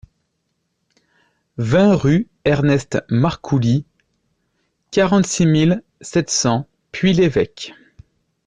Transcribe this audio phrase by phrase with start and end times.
[1.59, 3.85] vingt rue Ernest Marcouly,
[4.89, 7.75] quarante-six mille sept cents Puy-l'Évêque